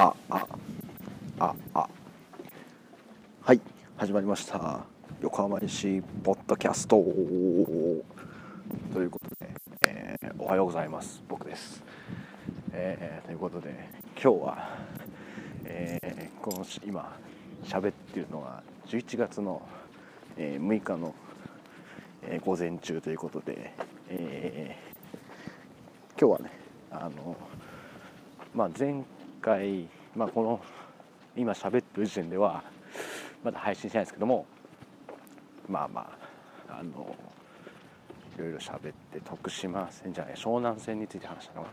[0.00, 0.46] ああ
[1.40, 1.88] ああ。
[3.42, 3.60] はい
[3.96, 4.84] 始まりました。
[5.20, 7.02] 横浜市ポッドキャスト。
[8.92, 9.50] ということで、
[9.88, 11.20] えー、おはようございます。
[11.28, 11.82] 僕です、
[12.70, 14.78] えー、ということで今日は、
[15.64, 17.18] えー、この今
[17.64, 19.60] 喋ってるのが11月の、
[20.36, 21.12] えー、6日の、
[22.22, 23.74] えー、午前中ということで、
[24.10, 26.56] えー、今日はね
[26.92, 27.36] あの
[28.54, 29.04] まあ前
[29.48, 30.60] 回、まあ、この
[31.34, 32.62] 今喋ってる時点では
[33.42, 34.44] まだ配信してないですけども
[35.66, 36.18] まあま
[36.68, 37.16] ああの
[38.36, 41.68] いろいろ喋って徳島戦じゃない湘南戦について話したのが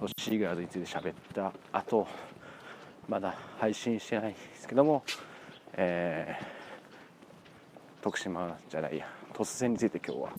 [0.00, 2.08] 都市イグラズについて喋った後
[3.08, 5.04] まだ配信してないですけども、
[5.74, 10.32] えー、徳島じゃないや鳥栖戦について今日は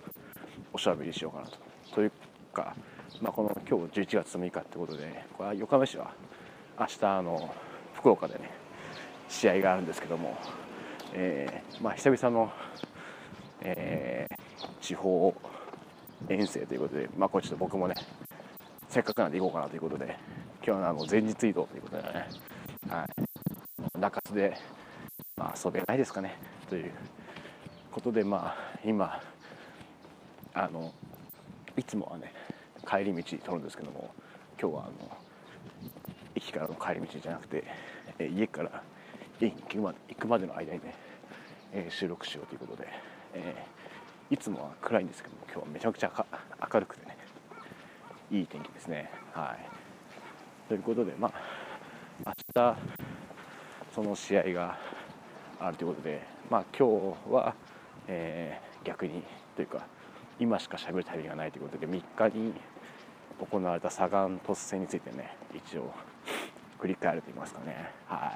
[0.73, 1.57] おしゃべりしようかなと。
[1.93, 2.11] という
[2.53, 2.75] か
[3.21, 6.11] まあ、この今日11月6日ってことで、ね、これは横浜市は
[6.77, 7.53] 明日あの
[7.93, 8.49] 福岡でね
[9.29, 10.37] 試合があるんですけども、
[11.13, 12.51] えー、まあ、久々の、
[13.61, 15.33] えー、地方
[16.29, 17.95] 遠征ということで、まあ、これちょっと僕もね
[18.89, 20.17] せっかくなんで行こうかなということで
[20.65, 22.27] 今日はあの前日移動ということでね、
[22.89, 23.05] は
[23.95, 24.57] い、中洲で、
[25.37, 26.37] まあ、遊べないですかね
[26.69, 26.91] という
[27.91, 29.21] ことでまあ今
[30.53, 30.91] あの
[31.77, 32.33] いつもはね
[32.85, 34.11] 帰り道取るんですけども
[34.59, 35.24] 今日はあの
[36.55, 37.63] からの帰り道じゃなくて、
[38.17, 38.81] え家から
[39.41, 40.95] 家に行くまで行くまでの間にね、
[41.73, 42.87] え収録しようということで、
[43.33, 43.65] え
[44.29, 46.25] いつもは暗いんですけども今日はめちゃくちゃ
[46.73, 47.17] 明るくてね
[48.31, 49.11] いい天気ですね。
[49.33, 51.31] はい、ということでま
[52.25, 52.77] あ明日
[53.93, 54.77] その試合が
[55.59, 56.87] あるということでまあ今
[57.27, 57.53] 日は、
[58.07, 59.23] えー、逆に
[59.55, 59.85] というか
[60.39, 62.53] 今しか喋る旅がないということで3日に
[63.39, 64.15] 行われた左岸
[64.47, 65.93] 突戦についてね一応
[66.85, 67.89] 振り返ると言いますかね。
[68.05, 68.31] は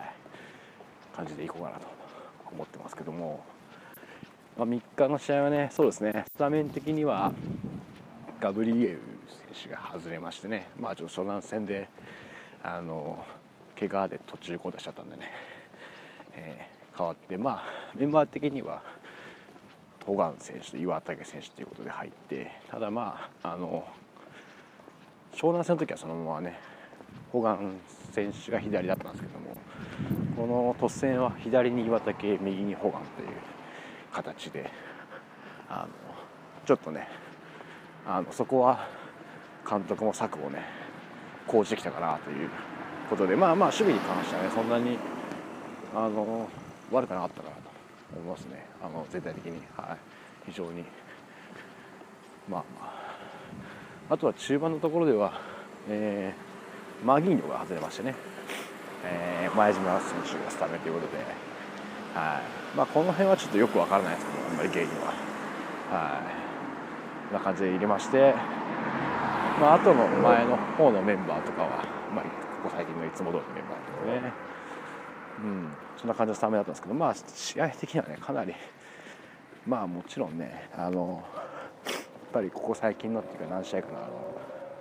[1.13, 1.15] い。
[1.15, 1.85] 感じでいこうかなと
[2.51, 3.43] 思ってますけども、
[4.57, 6.23] まあ、3日の試合はねそうですね。
[6.25, 7.31] スタメン的には
[8.39, 9.01] ガブリエル
[9.53, 10.67] 選手が外れましてね。
[10.79, 11.89] まあちょっと湘南戦で
[12.63, 13.23] あの
[13.79, 15.31] 怪我で途中交代しちゃったんでね、
[16.33, 17.63] えー、変わってまあ
[17.95, 18.81] メンバー的には
[20.03, 23.85] 戸川選手と岩竹選手ということで入ってただまああの
[25.35, 26.68] 湘南戦の時はそのままね
[27.31, 27.77] ホガン
[28.11, 29.55] 選手が左だったんですけども
[30.35, 33.27] この突戦は左に岩竹右にホガンという
[34.11, 34.69] 形で
[35.69, 35.89] あの
[36.65, 37.07] ちょっとね
[38.05, 38.87] あのそこは
[39.69, 40.63] 監督も策をね
[41.47, 42.49] 講じてきたかなという
[43.09, 44.97] ことでまあまあ守備に関してはねそんなに
[45.93, 46.47] あの
[46.91, 47.61] 悪くなかったかなと
[48.15, 48.65] 思いますね。
[48.81, 49.95] あの全体的に、は
[50.47, 50.83] い、非常に。
[52.47, 53.09] まあ。
[54.09, 55.39] あとは中盤のところでは、
[55.87, 56.48] えー、
[57.03, 58.15] マギーニョが外れましてね、
[59.05, 61.23] えー、前島選手がスタメンということで、
[62.13, 62.77] はい。
[62.77, 65.07] まあ、この辺はちょっとよくわからないですけどあんまり原因は。
[65.91, 67.29] はい。
[67.29, 68.33] こんな感じで入れまして、
[69.59, 72.25] まあ後の前の方のメンバーとかは、まあ、
[72.63, 74.33] ここ最近のいつも通りのメンバーですね。
[75.39, 75.67] うん、
[75.97, 78.53] そんな感じのスタメンだったんですけど、まあ、試合的にはね、かなり、
[79.65, 81.23] まあもちろんね、あの
[81.85, 81.97] やっ
[82.33, 84.13] ぱりここ最近のっていうか何試合かなあのやっ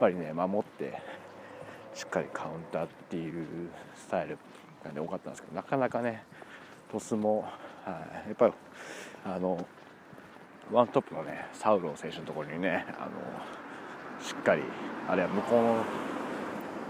[0.00, 1.00] ぱりね守って
[1.94, 4.38] しっかりカウンターっていうスタイル
[4.84, 6.22] が、ね、多かったんですけどなかなかね
[6.91, 7.43] トスも、
[7.84, 7.91] は
[8.26, 8.53] い、やっぱり
[9.25, 9.66] あの
[10.72, 14.62] ワントップのねサウロー選手のところにねあのしっかり
[15.09, 15.84] あれは向こうの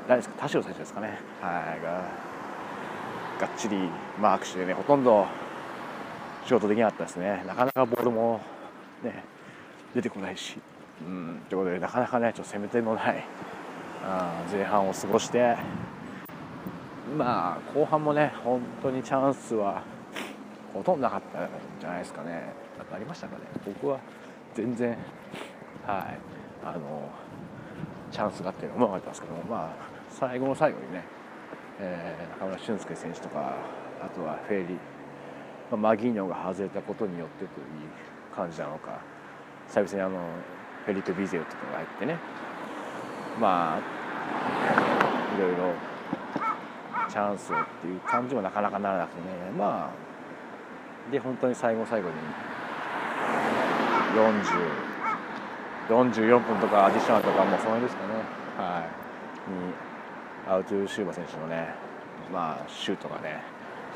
[0.08, 2.02] 誰ですか田代選手ですかね、はい、が
[3.40, 3.76] がっちり
[4.20, 5.26] マークしてねほとんど
[6.44, 7.44] 仕事できなかったですね。
[7.46, 8.40] なかなかボールも
[9.02, 9.22] ね
[9.94, 10.56] 出てこないし、
[11.02, 13.24] うん、ということでなかなかねちょっと攻め手のない
[14.50, 15.56] 前半を過ごして。
[17.16, 19.82] まあ後半もね本当にチャンスは
[20.74, 21.48] ほとんどなかったん
[21.80, 22.52] じゃないですかね。
[22.76, 23.44] なんかありましたかね。
[23.64, 23.98] 僕は
[24.54, 24.96] 全然
[25.86, 26.18] はい。
[26.64, 27.08] あの
[28.10, 29.42] チャンスがあってうまかったんですけども。
[29.44, 29.70] まあ
[30.10, 31.04] 最後の最後にね、
[31.80, 33.54] えー、中村俊輔選手とか
[34.02, 34.76] あとはフェリー、
[35.70, 39.00] まあ、マギーニョが外れたことによってという感じなのか。
[39.68, 40.18] 久々にあの
[40.84, 42.16] フェリット・ビゼオとかが入ってね。
[43.38, 45.72] まあいろいろ
[47.08, 49.50] チャンスをっていう感じもなかなかならなくてね。
[49.56, 52.14] まあで本当に最後最後に
[54.14, 54.88] 40
[55.88, 58.14] 44分とかアディショナルとかもうその辺ですかね。
[58.58, 58.88] はい。
[59.50, 59.72] に
[60.46, 61.74] アウトゥーシューバ選手のね
[62.32, 63.42] まあシュートがね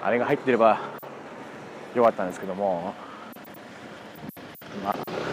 [0.03, 0.81] あれが入ってれば
[1.94, 2.94] よかったんですけども。
[4.83, 5.31] まあ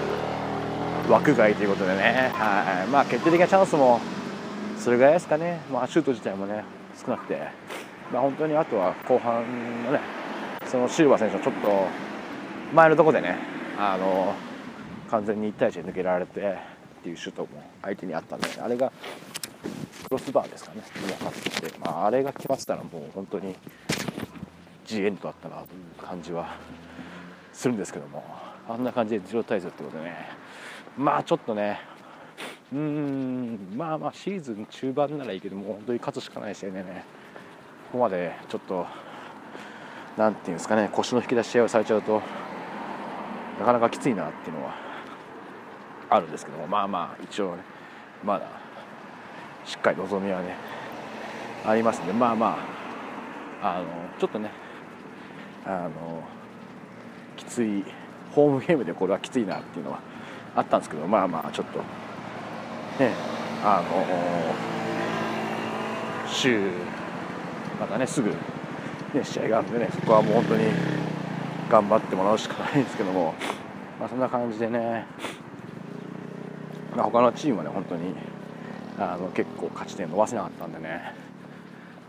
[1.10, 2.88] 枠外ということでね、はい。
[2.88, 4.00] まあ、決定的なチャンスも
[4.78, 6.64] それぐらいですかね、まあ、シュート自体もね
[7.04, 7.42] 少なくて、
[8.14, 9.44] まあ、本当にあとは後半
[9.86, 10.00] のね
[10.68, 11.88] そのシルバー選手のちょっと
[12.74, 13.38] 前のところでね
[13.78, 14.36] あの
[15.10, 17.48] 完全に1対1で抜けられてっていうシュートも
[17.82, 18.92] 相手にあったんであれが
[20.04, 20.84] クロスバーですかね。
[20.94, 23.56] 分かって、まあ、あれが決まってたらもう本当に
[24.86, 26.56] G エンドだったなという感じは
[27.52, 28.50] するんですけども。
[28.70, 30.16] あんな感じで0対0ってことでね。
[30.98, 31.80] まあちょっとね。
[32.74, 33.74] うん。
[33.76, 37.04] まあまあシーズン中盤ならいいけどもう本当に勝つしかない試合でね。
[37.92, 38.86] ここまでちょっと
[40.18, 40.90] なんていうんですかね。
[40.92, 42.22] 腰の引き出し試合をされちゃうと
[43.60, 44.76] なかなかきついなっていうのは
[46.10, 46.68] あるんですけども。
[46.68, 47.64] まあまあ一応ね。
[48.24, 48.48] まだ
[49.66, 50.56] しっかり望みはね
[51.66, 52.14] ありますんで。
[52.14, 52.58] まあま
[53.62, 53.86] ああの
[54.20, 54.52] ちょっとね
[55.66, 56.24] あの
[57.36, 57.84] きつい
[58.32, 60.00] ホームゲームでこれはきついなっていうのは
[60.60, 61.80] あったんですけどまあまあちょっと
[63.02, 63.14] ね
[63.64, 64.06] あの
[66.32, 66.72] 週
[67.80, 68.36] またねすぐ、ね、
[69.24, 70.66] 試合があるんでねそこはもう本当に
[71.70, 73.34] 頑張ってもらうしかないんですけども、
[74.00, 75.06] まあ、そんな感じでね、
[76.96, 78.14] まあ、他のチームはね本当に
[78.98, 81.14] あの結構勝ち点伸ばせなかったんでね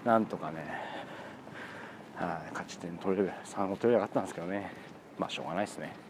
[0.05, 0.65] なんとかね、
[2.17, 4.73] はい、勝ち点取れる3を取れなかったんですけどね
[5.19, 6.10] まあしょうがないですね。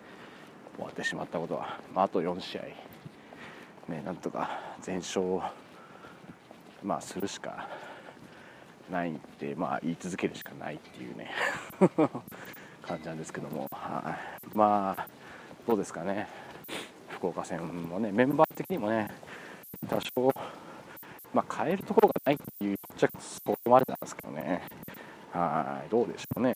[0.80, 2.62] 終わってしまったことは、まあ、あと4試合。
[3.88, 4.48] ねなんとか
[4.80, 5.20] 全勝
[6.82, 7.68] まあするしか
[8.90, 11.30] ないってまあ言い続けるしかないっていうね
[12.82, 15.06] 感じなんですけども、はい、まあ
[15.66, 16.28] どうですかね。
[17.08, 19.10] 福岡戦もねメンバー的にもね
[19.88, 20.32] 多少
[21.34, 24.62] まあ変えるところがないっていうちゃそこまでなんですけどね。
[25.32, 25.90] はい。
[25.90, 26.54] どうでしょうね。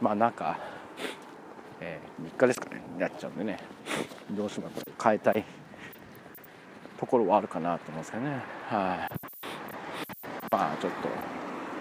[0.00, 0.58] まあなんか、
[1.80, 2.82] えー、3日ですかね。
[2.98, 3.58] やっちゃうんでね。
[4.30, 5.44] どうしてもこれ変えたい。
[6.98, 8.30] ところはあるかなと思うんですけどね。
[8.68, 9.14] はい。
[10.50, 11.08] まあちょっと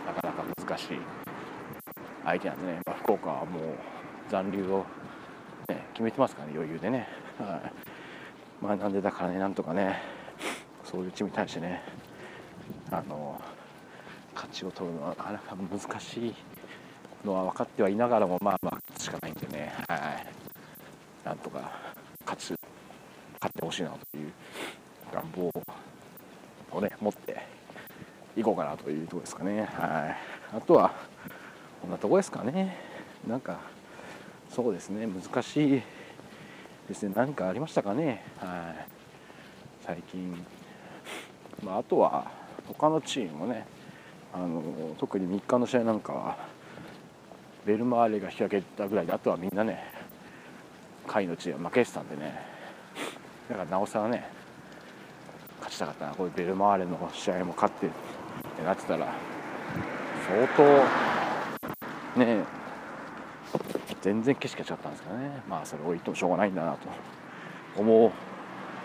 [0.06, 1.00] なかなか難しい。
[2.26, 3.64] 相手なんでね、まあ、福岡はもう
[4.30, 4.86] 残留を、
[5.70, 6.54] ね、決めてますからね。
[6.56, 7.08] 余裕でね、
[7.40, 7.62] は
[8.62, 8.64] い。
[8.64, 9.40] まあ、なんでだからね。
[9.40, 10.02] なんとかね。
[10.84, 11.82] そういうチームに対してね。
[12.92, 13.42] あの
[14.36, 16.34] 勝ちを取るのはなかなか難しい
[17.26, 18.83] のは分かってはいながらもまあまあ
[19.54, 21.72] ね、はい、なんとか
[22.26, 22.56] 勝つ
[23.40, 24.32] 勝ってほしいなという
[25.14, 25.52] 願望
[26.72, 27.46] をね持って
[28.36, 29.62] いこうかなというところですかね。
[29.62, 30.16] は
[30.54, 30.94] い、あとは
[31.82, 32.76] こんなとこですかね。
[33.28, 33.60] なんか
[34.50, 35.08] そうですね。
[35.08, 35.82] 難しい
[36.88, 37.14] ですね。
[37.16, 38.24] 何かありましたかね。
[38.38, 38.88] はい、
[39.86, 40.46] 最近、
[41.64, 42.32] まあ、あとは
[42.68, 43.66] 他のチームもね
[44.34, 46.53] あの特に3日の試合なんかは
[47.66, 49.84] ベルマーレが引き分けたぐらいであとはみんなね
[51.08, 52.40] 下位のチームは負けてたんでね。
[53.50, 54.30] だからなおさらね
[55.60, 57.90] 勝ちたかったなこういうベルマーレの試合も勝ってっ
[58.58, 59.14] てなってたら
[60.28, 60.48] 相
[62.16, 62.44] 当ね
[64.02, 65.42] 全然景色が違ったんですけどね。
[65.48, 66.80] まあそれを言ってもしょうがないんだなと
[67.78, 68.12] 思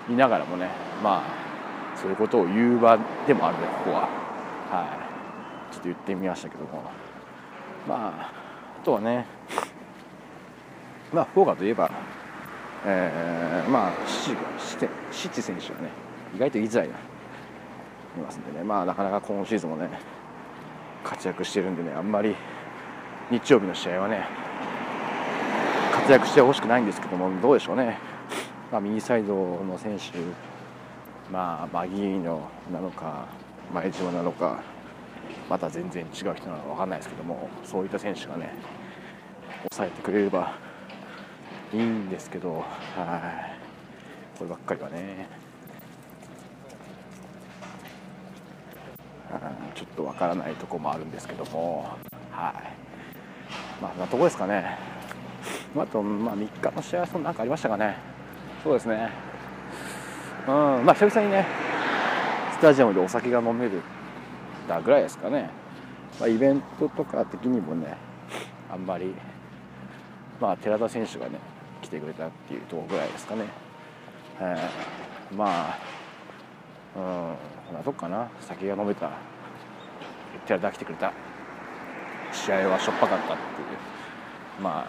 [0.08, 0.68] いながらもね
[1.02, 4.08] まあそういうことを言う場でもあるねここは。
[4.70, 4.98] は
[5.70, 5.74] い。
[5.74, 6.82] ちょっと言ってみましたけども。
[7.86, 8.37] まあ
[8.88, 9.26] とはね。
[11.12, 11.90] まあ福岡といえば
[12.86, 13.92] えー、まあ
[15.10, 15.90] シチ選手はね
[16.34, 16.98] 意外と言いづらいない
[18.20, 18.64] ますんでね。
[18.64, 19.88] まあなかなか今シーズンもね
[21.04, 22.34] 活躍してるんでねあんまり
[23.30, 24.26] 日曜日の試合はね
[25.92, 27.98] 活躍してほしくないんですけどもどうでしょうね、
[28.70, 30.18] まあ、右サイドの選手
[31.32, 33.26] まあマギーノなのか
[33.74, 34.77] 前島なのか。
[35.48, 38.52] また全然違う人なのか分かんないですけどもそういった選手がね
[39.70, 40.58] 抑えてくれれば
[41.72, 42.64] いいんですけど
[42.96, 43.58] はい。
[44.38, 45.28] こればっかりはね。
[49.74, 51.88] ちょっとわからないとこもあるんですけども、
[52.30, 52.78] はい。
[53.80, 54.76] まあ、そんなとこですかね、
[55.76, 57.96] あと、まあ、3日の試合はそんなんかありましたかね、
[58.64, 59.10] そうですね、
[60.48, 60.54] うん。
[60.84, 61.46] まあ、久々にね、
[62.52, 63.82] スタジアムでお酒が飲める
[64.68, 65.50] だぐらいですかね、
[66.20, 67.96] まあ、イベントとか的にもね、
[68.70, 69.14] あんまり、
[70.40, 71.38] まあ、寺田選手がね、
[71.82, 73.44] 来てくれたっていうところぐらいですかね。
[74.40, 75.78] えー、まあ
[76.96, 77.02] うん
[77.66, 78.28] こんなとこかな。
[78.40, 79.10] 酒が飲めた。
[80.46, 81.12] 寺田来てくれた。
[82.32, 84.62] 試合はしょっぱかったっていう。
[84.62, 84.86] ま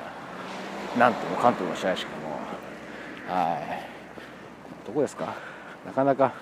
[0.95, 4.87] あなんとも関東の試合しかもはい。
[4.87, 5.35] どこですか？
[5.85, 6.33] なかなか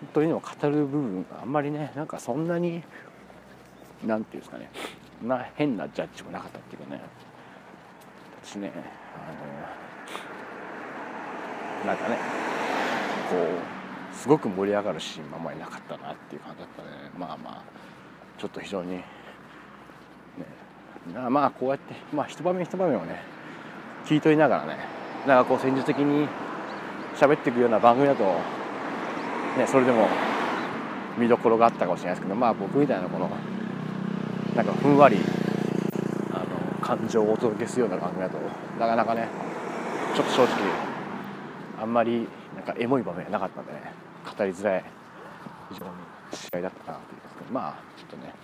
[0.00, 2.82] 本当にも語る部分があんまりねなんかそんなに
[4.04, 4.70] なんていうんですかね
[5.22, 7.00] な変なジャッジもなかったっていうかね。
[8.42, 8.70] 私ね
[11.84, 12.16] あのなんかね
[13.30, 16.88] こうすごく盛り上がるシーンもあんまりなかったなっていう感じだったね。
[17.18, 17.62] まあまあ
[18.38, 19.04] ちょっと非常に、ね、
[21.28, 23.22] まあこうやって、まあ、一場面一場面をね
[24.04, 24.76] 聞い取りながらね
[25.26, 26.28] なんかこう戦術的に
[27.16, 28.24] 喋っていくような番組だと、
[29.56, 30.08] ね、それでも
[31.16, 33.30] 見どころがあったかもしれないですけどまあ僕みたいなこの
[34.54, 35.16] なんかふんわり
[36.30, 38.38] あの感情をお届けするような番組だと
[38.78, 39.28] なかなかね
[40.14, 40.52] ちょっと正直
[41.80, 43.92] あんまりなんかエモい場面がなかったんでね
[44.24, 44.84] 語りづらい
[45.72, 45.92] 非常に
[46.32, 48.34] 試合だったかなと思いうですけどまあちょっとね、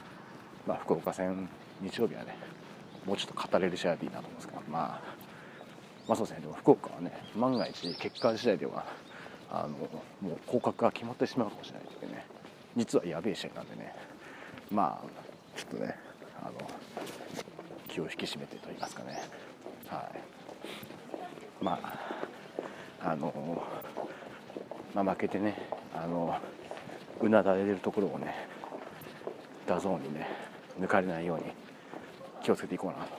[0.66, 1.48] まあ、福岡戦
[1.82, 2.36] 日曜日はね
[3.04, 5.00] もうちょっと語れる試合でいいなと思うんですけどまあ
[6.08, 6.40] まあそうですね。
[6.40, 8.84] でも福岡はね万が一結果次第では
[9.54, 12.24] あのもう降格が決まってしまうかもしれないというね。
[12.74, 13.94] 実はやべえ試合なんでね。
[14.70, 15.94] まあちょっとね
[16.42, 16.52] あの
[17.86, 19.20] 気を引き締めてと言いますかね。
[19.88, 20.10] は
[21.60, 21.64] い。
[21.64, 23.62] まああの
[24.94, 26.34] まあ、負けてねあの
[27.20, 28.34] うなだれるところをね
[29.66, 30.28] DAZN にね
[30.80, 31.44] 抜かれないように
[32.42, 33.12] 気をつけていこうなと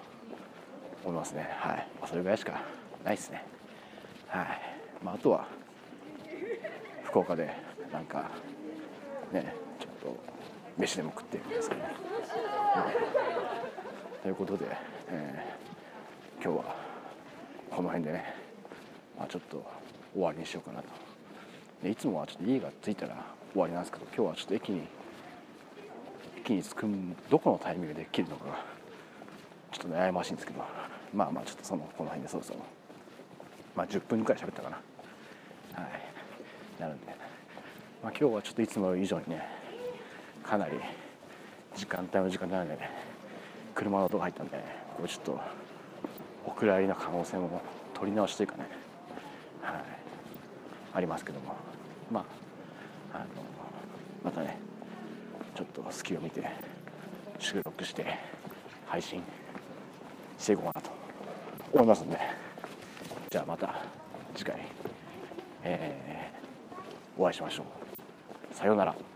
[1.03, 1.47] 思いますね。
[1.59, 2.59] はい、ま、それぐらいしか
[3.03, 3.45] ないですね。
[4.27, 4.47] はい。
[5.03, 5.47] まあ、あとは
[7.13, 7.47] 福岡で
[7.91, 8.31] なんか
[9.31, 10.19] ねちょっと
[10.79, 11.89] 飯でも食ってるんですけど、ね、
[14.23, 14.65] ということで、
[15.09, 16.75] えー、今日は
[17.69, 18.33] この辺でね、
[19.15, 19.63] まあ、ちょっと
[20.11, 20.87] 終わりにしようかなと。
[21.83, 24.81] でいつもはちょっと家が着いたら終わりなんですけど今日はちょっと駅に
[26.39, 26.87] 駅に着く
[27.29, 28.65] どこのタイミングで切るのかが
[29.71, 30.63] ちょっと悩ましいんですけど
[31.13, 32.59] まあまあちょっとそのこの辺でそろそろ。
[33.75, 34.77] まあ10分くらい喋ったかな。
[35.79, 36.12] はい。
[36.83, 37.07] なるんで、
[38.03, 39.47] まあ、今日はちょっといつも以上にね
[40.43, 40.77] かなり
[41.75, 42.89] 時間帯の時間なのでね
[43.73, 44.63] 車の音が入ったんで、ね、
[44.97, 45.39] これちょっと
[46.45, 47.61] お蔵入りの可能性も
[47.93, 48.67] 取り直しというかね
[49.61, 49.81] はい。
[50.95, 51.55] ありますけども。
[52.11, 52.19] ま
[53.13, 53.25] ああの
[54.23, 54.57] またね
[55.55, 56.43] ちょっと隙を見て
[57.39, 58.05] 収録して
[58.85, 59.23] 配信
[60.37, 60.91] していこうかなと
[61.71, 62.19] 思いますんで。
[63.29, 63.81] じゃあまた
[64.35, 64.59] 次回、
[65.63, 66.42] えー、
[67.17, 68.55] お会いしましょう。
[68.55, 69.12] さようなら。